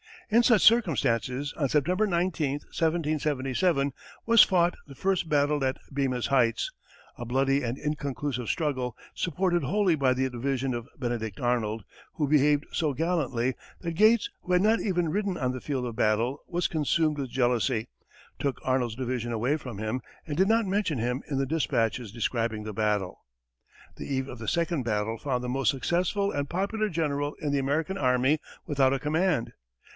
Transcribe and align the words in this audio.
In 0.31 0.41
such 0.43 0.61
circumstances, 0.63 1.53
on 1.57 1.69
September 1.69 2.07
19, 2.07 2.53
1777, 2.53 3.91
was 4.25 4.41
fought 4.41 4.75
the 4.87 4.95
first 4.95 5.29
battle 5.29 5.61
of 5.61 5.77
Bemis 5.91 6.27
Heights, 6.27 6.71
a 7.17 7.25
bloody 7.25 7.61
and 7.61 7.77
inconclusive 7.77 8.47
struggle, 8.47 8.95
supported 9.13 9.61
wholly 9.61 9.93
by 9.93 10.13
the 10.13 10.27
division 10.29 10.73
of 10.73 10.87
Benedict 10.97 11.39
Arnold, 11.39 11.83
who 12.13 12.27
behaved 12.29 12.65
so 12.71 12.93
gallantly 12.93 13.55
that 13.81 13.91
Gates, 13.91 14.29
who 14.41 14.53
had 14.53 14.61
not 14.63 14.79
even 14.79 15.09
ridden 15.09 15.37
on 15.37 15.51
the 15.51 15.61
field 15.61 15.85
of 15.85 15.97
battle, 15.97 16.41
was 16.47 16.67
consumed 16.67 17.19
with 17.19 17.29
jealousy, 17.29 17.89
took 18.39 18.59
Arnold's 18.63 18.95
division 18.95 19.33
away 19.33 19.57
from 19.57 19.77
him, 19.79 20.01
and 20.25 20.37
did 20.37 20.47
not 20.47 20.65
mention 20.65 20.97
him 20.97 21.21
in 21.29 21.37
the 21.37 21.45
dispatches 21.45 22.11
describing 22.13 22.63
the 22.63 22.73
battle. 22.73 23.19
The 23.97 24.07
eve 24.11 24.29
of 24.29 24.39
the 24.39 24.47
second 24.47 24.83
battle 24.83 25.17
found 25.19 25.43
the 25.43 25.49
most 25.49 25.69
successful 25.69 26.31
and 26.31 26.49
popular 26.49 26.89
general 26.89 27.35
in 27.35 27.51
the 27.51 27.59
American 27.59 27.97
army 27.97 28.39
without 28.65 28.93
a 28.93 28.97
command. 28.99 29.51